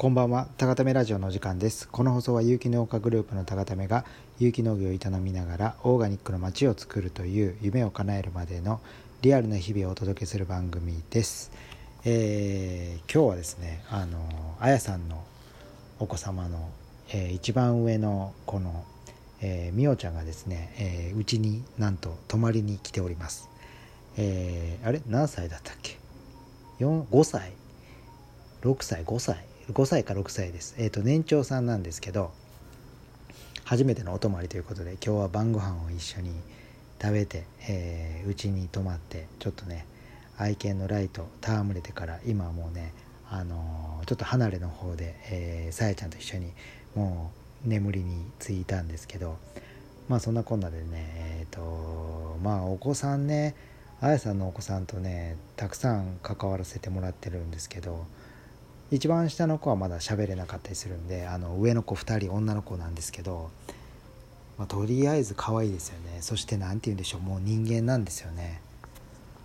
[0.00, 1.86] こんばんは、たがためラジオの時間です。
[1.86, 4.06] この放送は有機農家グループのたがためが
[4.38, 8.80] 有機農業を営みながらオーガニックの街を作るという夢を叶えるまでの
[9.20, 11.52] リアルな日々をお届けする番組です。
[12.06, 14.16] えー、今日はですね、あの
[14.58, 15.22] あやさんの
[15.98, 16.70] お子様の、
[17.10, 18.86] えー、一番上のこの、
[19.42, 23.50] えー、みおちゃんがですね、う、ち、になんと泊まりに来ております。
[24.16, 25.02] えー、あれ？
[25.06, 25.98] 何歳だったっけ
[26.80, 27.52] ?5 歳
[28.62, 29.49] ?6 歳 ?5 歳？
[29.70, 32.32] 5歳か6歳です、えーと、年長さんなんですけど
[33.64, 36.32] 初めてのお泊まりということで今日は晩ご飯を一緒に
[37.00, 37.44] 食べて
[38.26, 39.86] うち、えー、に泊まってちょっとね
[40.36, 42.92] 愛犬のライト戯れてから今もうね
[43.30, 46.50] あのー、ちょっと離れの方で、えー、さやちゃんと一緒に
[46.96, 47.30] も
[47.64, 49.36] う眠りについたんですけど
[50.08, 53.54] まあそんなこんなでねえっ、ー、とまあお子さんね
[54.00, 58.06] あやさんのお子さんとねたくさん関わらせてもらってるんですけど
[58.90, 63.50] 一番下の子はまだ喋れなかったりするんであの上の子2人女の子なんですけど、
[64.58, 66.18] まあ、とりあえず可愛いですよね。
[66.20, 68.60] そして何て言うんでしょうもう人間なんですよね。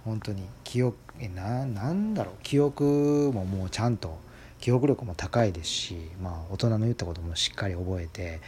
[0.04, 0.98] 本当に記憶
[1.36, 4.18] ななんだろう記憶ももうちゃんと
[4.60, 8.42] 記憶力も高いですし、まあ、大人の言ったこともしっかり覚えて、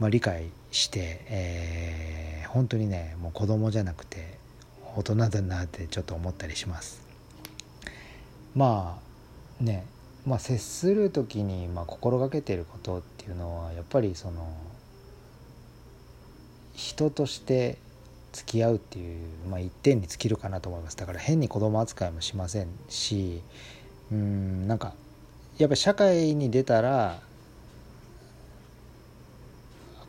[0.00, 4.38] まあ、理解して、えー、本当にねもう子供じゃなくて
[4.96, 7.00] 大人だなってちょっと思ったりします。
[8.54, 8.98] ま
[9.60, 9.86] あね
[10.26, 14.52] まあ、接する時にまあ心がけてることっていうのはやっぱりその
[16.74, 17.78] 人として
[18.32, 20.96] 付き合うっていう、まあ、一点に尽きるかなと思います。
[20.96, 23.40] だから変に子供扱いもしませんし
[24.10, 24.94] うんなんか
[25.58, 27.20] やっぱり社会に出たら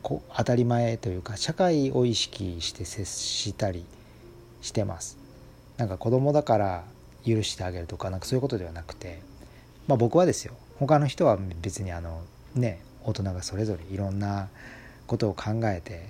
[0.01, 3.85] こ当たり前というか社会を意識して接したり
[4.61, 5.17] してます。
[5.77, 6.83] なんか子供だから
[7.25, 9.19] 許してあげるとかなんかそういうことではなくて
[9.87, 10.53] まあ、僕はですよ。
[10.79, 12.21] 他の人は別にあの
[12.53, 14.49] ね大人がそれぞれいろんな
[15.07, 16.09] ことを考えて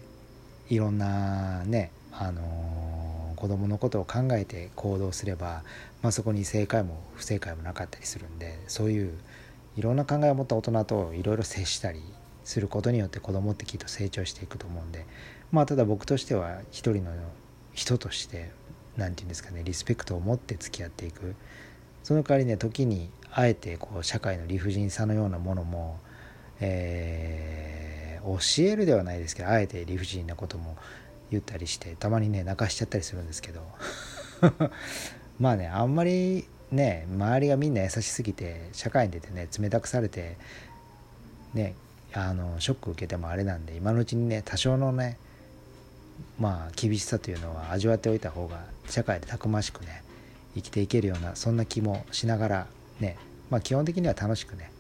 [0.69, 5.62] いろんなねあの、子供のことを考えて行動すれば、
[6.02, 9.13] まあ、そこに正解も不正解もなかったりするんでそういう
[9.78, 12.02] いろんな考えを持った大人といろいろ接したり
[12.44, 15.06] することによって子供ってきっと成長していくと思うんで
[15.52, 17.12] まあただ僕としては一人の
[17.73, 18.50] 人として
[18.97, 21.35] 何て言うんですかねリスペクトを持って付き合っていく。
[22.07, 26.00] その代わりね時にあえてこう社会の理不尽さのようなものも、
[26.59, 30.75] えー、教えるではないですけどあえて理不尽なことも
[31.30, 33.62] 言ったりしてたまにね泣かしちゃったりするんですけど。
[35.40, 40.36] まあねあんまりね周りがみんな優しすぎて社会に出てね冷たくされて
[41.53, 41.76] ね
[42.14, 45.20] あのショック受けてもあれなんで今のうちにね多少のね
[46.40, 50.03] まあ厳しさというのは味わっておいた方が社会でたくましくね
[50.56, 52.68] 生きていけるようなそんな気もしながら
[53.00, 53.16] ね
[53.50, 54.72] まあ基本的には楽しくね、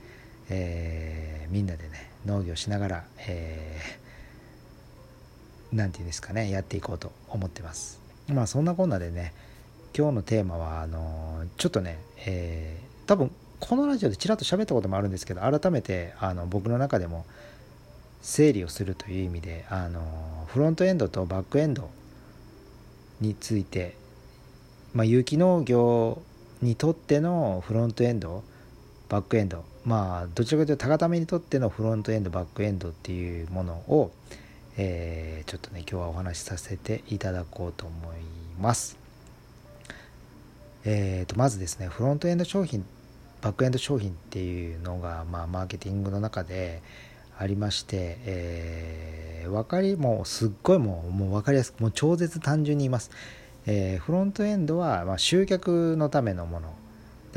[0.49, 7.99] えー、みんなでね農業しながら、えー、なんていうんですかねやっていこうと思ってます。
[8.27, 9.33] まあそんなこんなでね
[9.97, 17.25] 今日のテーマはあのちょっとね、えー、多分このラジオでちらっと喋ったこともあるんですけど改めてあの僕の中でも
[18.21, 21.89] 整理をするという意味であのフロントエンドとバックエンド
[23.21, 23.95] について、
[24.93, 26.21] まあ、有機農業
[26.61, 28.43] にとってのフロントエンド
[29.09, 34.11] バックエンドまあどちらかというと高ためにとってのフロントエンドバックエンドっていうものを、
[34.77, 38.17] えー、ちょっとね今日はお話しさせていただこうと思い
[38.59, 38.97] ます。
[40.89, 42.85] えーと、まずですねフロントエンド商品
[43.41, 46.81] バックエンド商品っていうのが、まあ、マーケティングの中で
[47.37, 53.11] ありまして、えー、分かりもうすっごいもうもう分かりやすくもう超絶単純に言います。
[53.67, 56.73] えー、フロントエンドは、まあ、集客のためのもの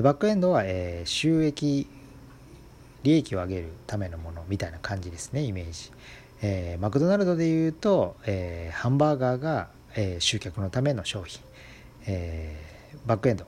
[0.01, 1.87] でバックエンドは、えー、収益
[3.03, 5.93] 利益を上げるためのものみたいな感じですねイメージ、
[6.41, 11.43] えー、マクドナルドでいうと、えー、ハンバーガーが、え、集客のための商品、
[12.07, 12.57] え、
[13.05, 13.45] バックエンド。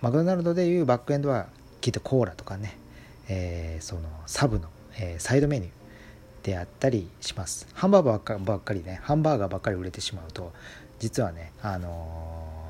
[0.00, 1.46] マクドナルドでいうバックエンドは
[1.80, 2.76] きっとコーラとかね、
[3.28, 4.68] え、そのサブの、
[4.98, 7.68] え、サイドメニューであったりします。
[7.74, 8.98] ハンバーガーばっかりね。
[9.04, 10.52] ハンバーガーばっかり売れてしまうと
[10.98, 12.64] 実はね、あの、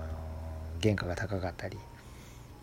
[0.82, 1.78] 原価が高かったり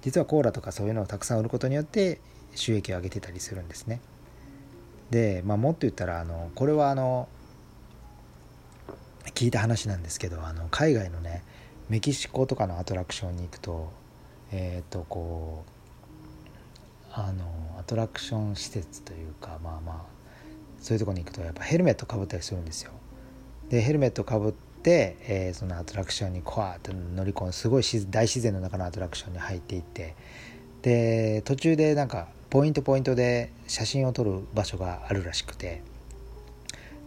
[0.03, 2.19] 実はコーラとかそういうのをたくさん売ることによって
[2.55, 4.01] 収益を上げてたりするんですね。
[5.09, 7.27] で、まあ、もっと言ったらあのこれはあの
[9.33, 11.43] 聞いた話なんですけどあの海外のね
[11.89, 13.91] メキシコとかのアトラクションに行くと
[14.51, 15.73] えっ、ー、とこう
[17.13, 20.13] あのアトラクション施設というかまあまあ
[20.81, 22.91] そういうとこに行くとやっぱヘルメットかぶったりするんですよ。
[23.69, 24.53] でヘルメットかぶっ、
[24.91, 30.15] えー、そのアトラクションにコアッと乗り込んすごい大自然の中のアトラクションに入っていって
[30.81, 35.81] で途中でなんかポイントポイントで写真を撮る場所があるらしくて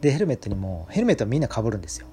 [0.01, 2.07] でヘルメットにもヘルメットはみんなかぶるんですよ。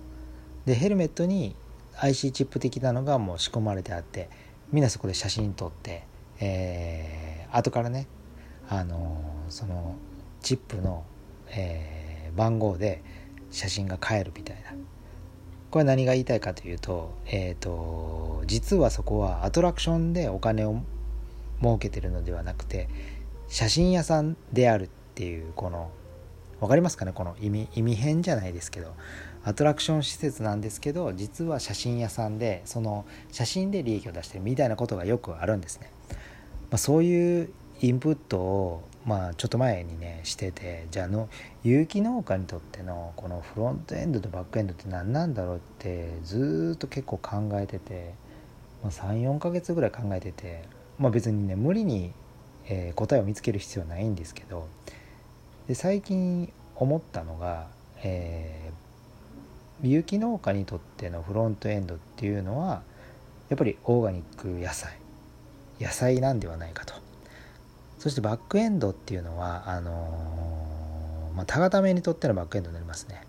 [0.65, 1.55] でヘルメットに
[1.99, 4.29] IC チップ的なのがもう仕込まれてあって
[4.71, 6.03] みんなそこで写真撮って、
[6.39, 8.07] えー、後からね
[8.69, 9.95] あのその
[10.41, 11.03] チップの、
[11.49, 13.03] えー、番号で
[13.51, 14.73] 写真が買えるみたいな。
[15.73, 20.79] これ何が言いたいかというと,、えーと、実はそこはアトラクションでお金を
[21.61, 22.89] 儲けてるのではなくて
[23.47, 25.89] 写真屋さんであるっていうこの
[26.59, 27.11] 分かりますかね？
[27.11, 28.93] この意味意味変じゃないですけど
[29.43, 35.89] アトラクション施設なんですけど実は写真屋さんでその写真で利益を出してるみたいなことがよくあるんですね。
[36.69, 37.49] まあ、そういう
[37.81, 41.29] インプットをまあちょっと前にねしててじゃあの
[41.63, 48.13] 有機農家にとってのこのフロントエンドとバックエンドって何なんだろうってずっと結構考えてて、
[48.81, 50.63] まあ、34ヶ月ぐらい考えてて
[50.97, 52.11] まあ別にね無理に、
[52.67, 54.67] えー、答えを見つける必要はないんですけど
[55.67, 57.67] で最近思ったのが、
[58.03, 62.83] えー、有機農家にとってのフロントエンドっていうのは
[63.49, 64.97] やっぱりオーガニック野菜。
[65.79, 67.02] 野菜なんではないかと。
[68.03, 73.21] そしてバックエンドっていうのはあのー、まあ、タガタメにとってのバックエンドになりますね。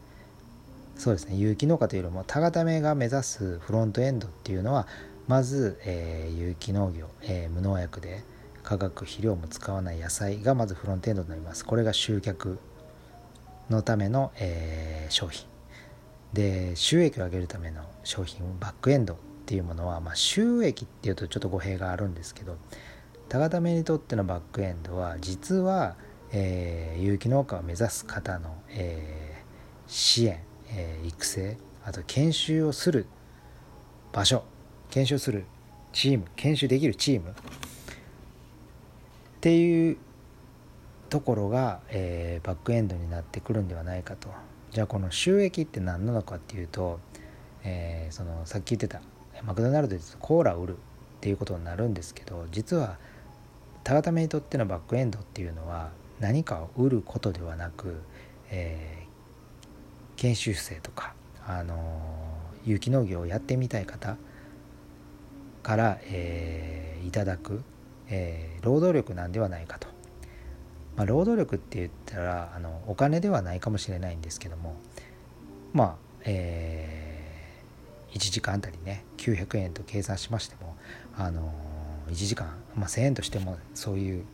[0.97, 1.37] そうですね。
[1.37, 4.89] 有機農家というよりもタガタメが目指すフロントエンドっていうのは
[5.29, 8.25] まず、えー、有機農業、えー、無農薬で
[8.65, 11.65] 化学肥料も使わない野菜がまずフロントエンドになります。
[11.65, 12.59] これが集客
[13.71, 15.47] のための、えー、商品。
[16.33, 19.17] で収益を上げるための商品バックエンドっ
[19.47, 22.57] ていうものは、まあ、収益っていうとちょっと語弊があるんですけど
[23.29, 25.97] 高田目にとってのバックエンドは実は、
[26.33, 33.07] えー、有機農家を目指す方の、えー、支援、えー、育成あと研修をする
[34.13, 34.45] 場所
[34.91, 35.45] 研修する
[35.93, 37.35] チーム研修できるチームっ
[39.41, 39.97] ていう
[41.11, 44.29] ところが、えー、バックエンドになってくるんではないかと。
[44.73, 46.99] じゃあこの収益って何なのかっていうと、
[47.63, 49.01] えー、そのさっき言ってた
[49.45, 50.77] マクドナルドでコーラを売るっ
[51.21, 52.99] ていうことになるんですけど実は
[53.85, 55.91] タガタメにとってのバックエンドっていうのは
[56.21, 58.01] 何かを売ることではなく、
[58.51, 61.15] えー、研修生とか、
[61.47, 62.03] あの、
[62.65, 64.17] 有機農業をやってみたい方
[65.63, 67.63] から、えー、いただく
[68.09, 69.89] えー、労働力なんではないかと、
[70.97, 74.77] まあ、労働力って言ったらあのお金ではないかもしれないんですけども
[75.73, 75.97] まあ
[76.27, 80.77] えー、1時間あたりね900円と計算しましても
[81.17, 81.53] あの
[82.11, 84.25] 1時間、まあ、1000円としてもそういう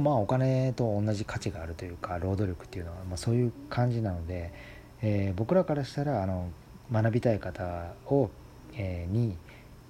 [0.00, 4.52] まあお金と同じ価値があるというか労働力っていうのは、まあ、そういう感じなので、
[5.02, 6.48] えー、僕らからしたらあの
[6.90, 8.30] 学びたい方を、
[8.74, 9.36] えー、に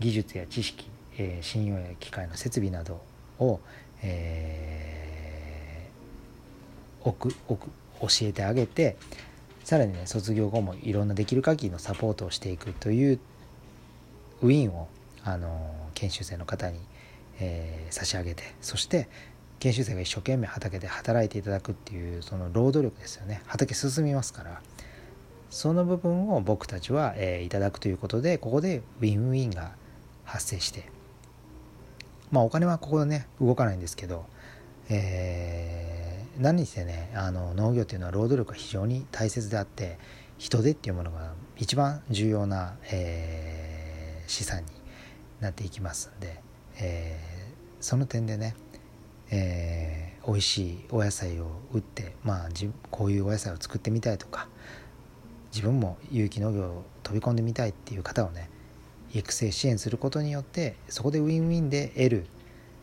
[0.01, 3.01] 技術や知識えー、信用や機械の設備など
[3.39, 3.61] を、
[4.03, 7.35] えー、くく
[8.01, 8.97] 教えてあげて
[9.65, 13.21] さらにね卒業後もいろんなできる限りのサポートをしていくという
[14.41, 14.89] ウィンを
[15.25, 16.79] あの研修生の方に、
[17.41, 19.09] えー、差し上げてそして
[19.61, 23.43] 研修生が一生懸命畑で働いていただくっていうその労働力ですよね。
[23.47, 24.61] 畑進みますから
[25.51, 29.73] その部分を僕たちは、えー、いただくということでここでウィンウィンが
[30.25, 30.91] 発生して
[32.31, 34.25] まあお金はここでね動かないんですけど、
[34.89, 39.99] えー、何にしてねあの農業っていうのは労働力が非常に大切であって
[40.39, 44.82] 人手っていうものが一番重要な、えー、資産に
[45.43, 46.41] なっていきますんで、
[46.81, 48.55] えー、その点でね、
[49.31, 52.49] えー、美味しいお野菜を売ってまあ
[52.91, 54.49] こういうお野菜を作ってみたいとか
[55.53, 58.49] 自分も有機農業を飛び込んでみたいっていう方をね
[59.13, 62.27] 育成支援することによってそこでウィンウィンで得る、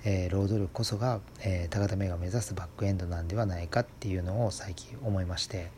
[0.03, 5.71] えー、労働力こそが、えー、高田目が目指すバックエンドなんではないかっていうのを最近思いまして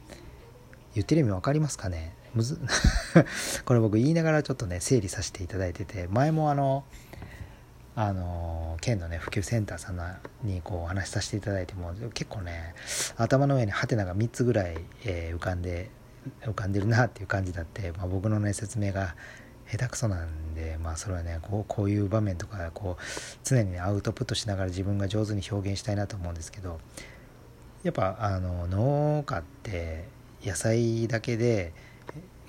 [0.93, 2.13] 言ってる意味分かりますかね？
[2.33, 2.59] むず
[3.65, 6.83] これ僕言いながらちょっとね整理させていただいてて前もあの
[7.95, 12.73] あの県のね普及センターさんにこうお話しさせていただいても結構ね
[13.17, 15.89] 頭の上にハテナが3つぐらい、えー、浮かんで
[16.43, 19.15] 浮かんでるなっていう感じだって、まあ、僕のね説明が
[19.69, 23.03] 下手くそなんでまあそれはねこうこういう場面とかこう
[23.43, 26.79] 常に、ね、アウトプットしながら自分が上手に表現したいなと思うんですけど
[27.83, 30.05] やっぱあの農家って
[30.43, 31.73] 野菜だけで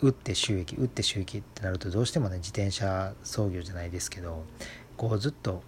[0.02, 4.44] 打って収益打って収益ってなるとどうしてもね自転車操業じゃないですけど
[4.96, 5.62] こうずっと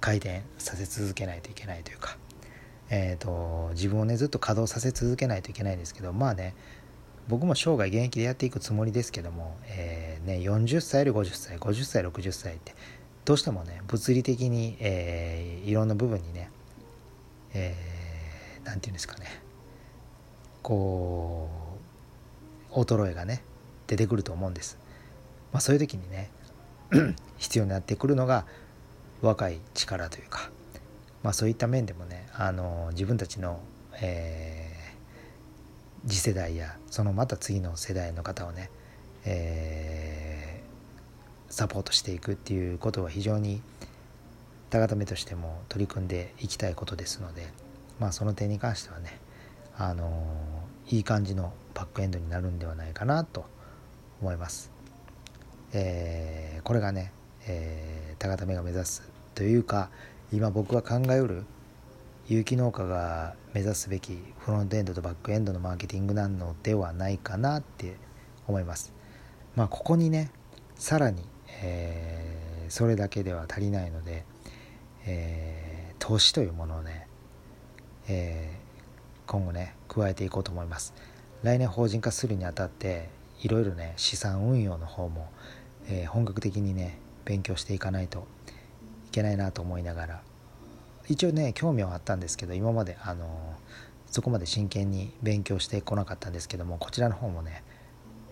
[0.00, 2.16] 回転させ続けないといけないというか、
[2.90, 6.54] えーと自分をねずっと稼働させ続けないといけないんですけどまあね
[7.28, 12.74] 僕も生涯現役でやっていくつもりですけども、えー、ね、40歳より50歳50歳60歳って
[13.24, 16.50] どうしてもね物理的に、えー、いろんな部分にね
[17.58, 19.26] えー、て言うんですかね
[20.62, 21.65] こう
[22.84, 23.42] 衰えがね
[23.86, 24.78] 出てくると思うんです。
[25.52, 26.30] まあ、そういう時にね
[27.38, 28.44] 必要になってくるのが
[29.22, 30.50] 若い力というか、
[31.22, 33.60] まあ、そういった面でもねあの自分たちの、
[34.00, 38.70] えー、次世代やそのまた次の世代の方をね、
[39.24, 43.62] えー、サポートしていくっていうことは非常に
[44.70, 47.46] 高ためとしても取り組んでいきたいことですので、
[47.98, 49.18] まあ、その点に関してはね
[49.78, 50.26] あの
[50.88, 53.44] いい感じのバックエンドになるんではないかなと
[54.22, 54.70] 思います。
[55.74, 57.12] えー、これがね、
[57.46, 59.02] えー、高ためが目指す
[59.34, 59.90] というか
[60.32, 61.44] 今僕が考えうる
[62.28, 67.96] 有機農家が目指すべきフロントエンドとバックエンドのマーケティングなのではないかなって
[68.48, 68.94] 思います。
[69.54, 70.30] まあここにね
[70.76, 71.22] さらに、
[71.62, 74.24] えー、それだけでは足りないので、
[75.04, 77.06] えー、投資というものをね、
[78.08, 80.94] えー、今後ね加えていこうと思います。
[81.46, 83.08] 来年法人化するにあたって
[83.40, 85.30] いろいろね資産運用の方も、
[85.88, 88.26] えー、本格的にね勉強していかないと
[89.06, 90.22] いけないなと思いながら。
[91.08, 93.54] 一応ね興味はあったんですけど今まであの
[94.08, 97.62] そこまで真剣に勉強してこなかったんですけどもこちらの方もね、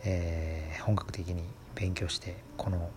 [0.03, 1.45] えー、本格的に
[1.77, 2.91] 勉強してこの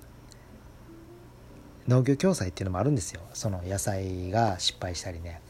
[1.88, 3.22] 農業共済っていうのもあるんですよ。
[3.36, 5.42] その野菜が失敗したりね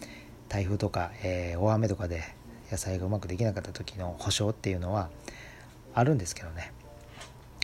[0.50, 2.36] 台風とか、えー、大雨とかで
[2.72, 5.10] 野菜がうまくできなかった時の保証っていうのは
[5.94, 6.74] あるんですけどね。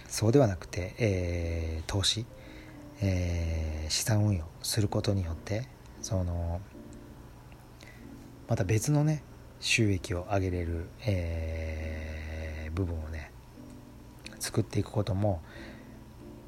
[0.07, 2.25] そうではなくて、えー、投資、
[3.01, 5.67] えー、資産運用することによって
[6.01, 6.61] その
[8.47, 9.23] また別のね
[9.59, 13.31] 収益を上げれる、えー、部分をね
[14.39, 15.41] 作っていくことも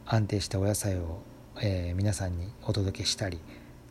[0.06, 1.22] 安定したお野菜を、
[1.60, 3.40] えー、皆さんにお届けしたり、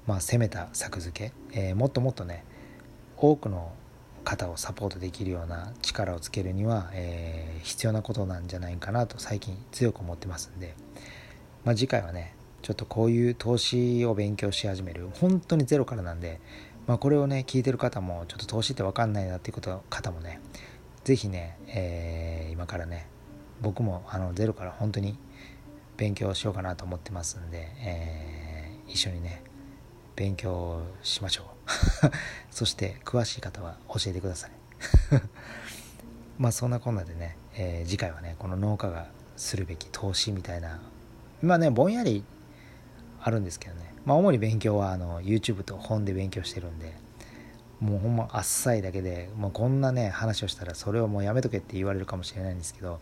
[0.06, 2.44] まあ、攻めた作付け、えー、もっともっとね
[3.16, 3.72] 多くの
[4.24, 10.74] 方をサポートできるような力をつけるには、えー、必要なことなんじゃないかなと最近強く思ってますんで、
[11.64, 15.08] まあ、次回はねちょっとこういう投資を勉強し始める。
[15.20, 16.40] 本当にゼロからなんで、
[16.86, 20.40] まあ、これをね聞いてる方もちょっと投資って分かんないなっていうこと方もね
[21.04, 23.06] 是非ね、えー、今からね
[23.60, 25.18] 僕もあのゼロから本当に
[25.96, 29.42] 勉強しようかなと思ってますんで、えー、一緒にね
[30.16, 31.53] 勉強しましょう。
[32.50, 34.50] そして詳しい方は教えてください。
[36.38, 39.06] まあそんなこんなでね、えー、次回はねこの農家が
[39.36, 40.80] するべき投資みたいな
[41.42, 42.24] まあねぼんやり
[43.20, 43.94] あるんですけどね。
[44.04, 46.94] まあ主に勉強はあの YouTube と本で勉強してるんで
[47.80, 53.00] もうほんまあっさいだけでもうこんなね話をしたらそれをもうやめとけって言われるかもしれないんですけど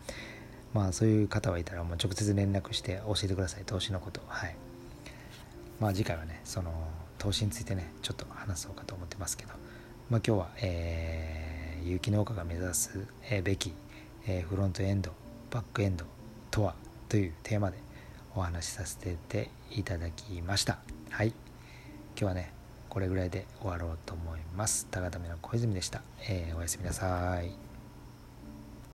[0.73, 4.21] まあそういう方はいたらもう直接連絡して教えてください投資のこと。
[4.27, 4.57] はい。
[5.81, 6.73] まあ次回はねその
[7.19, 9.53] 投資についてねちょっと話そうかと思ってますけど、
[10.11, 13.07] まあ、今日は、えー、有機農家が目指す
[13.45, 13.73] べき、
[14.27, 15.13] えー、フロントエンド
[15.51, 16.05] バックエンド
[16.51, 16.75] とは
[17.09, 17.79] というテーマで
[18.35, 20.79] お話しさせていただきました。
[21.11, 21.29] はい。
[21.29, 21.37] 今
[22.17, 22.53] 日はね
[22.89, 24.87] これぐらいで終わろうと思います。
[24.91, 27.72] 高田目の小泉でした、えー、おやすみなさい。